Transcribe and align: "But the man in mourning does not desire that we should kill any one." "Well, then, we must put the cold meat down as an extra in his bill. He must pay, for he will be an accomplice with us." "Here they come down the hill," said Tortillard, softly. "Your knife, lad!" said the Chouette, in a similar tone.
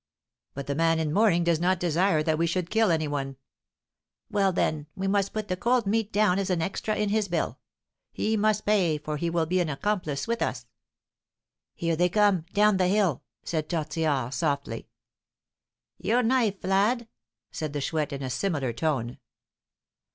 "But 0.55 0.65
the 0.65 0.73
man 0.73 0.97
in 0.97 1.13
mourning 1.13 1.43
does 1.43 1.59
not 1.59 1.79
desire 1.79 2.23
that 2.23 2.39
we 2.39 2.47
should 2.47 2.71
kill 2.71 2.89
any 2.89 3.07
one." 3.07 3.35
"Well, 4.31 4.51
then, 4.51 4.87
we 4.95 5.07
must 5.07 5.31
put 5.31 5.47
the 5.47 5.55
cold 5.55 5.85
meat 5.85 6.11
down 6.11 6.39
as 6.39 6.49
an 6.49 6.59
extra 6.59 6.95
in 6.95 7.09
his 7.09 7.27
bill. 7.27 7.59
He 8.11 8.35
must 8.35 8.65
pay, 8.65 8.97
for 8.97 9.17
he 9.17 9.29
will 9.29 9.45
be 9.45 9.59
an 9.59 9.69
accomplice 9.69 10.27
with 10.27 10.41
us." 10.41 10.65
"Here 11.75 11.95
they 11.95 12.09
come 12.09 12.45
down 12.51 12.77
the 12.77 12.87
hill," 12.87 13.21
said 13.43 13.69
Tortillard, 13.69 14.33
softly. 14.33 14.87
"Your 15.99 16.23
knife, 16.23 16.63
lad!" 16.63 17.07
said 17.51 17.71
the 17.73 17.79
Chouette, 17.79 18.11
in 18.13 18.23
a 18.23 18.29
similar 18.31 18.73
tone. 18.73 19.19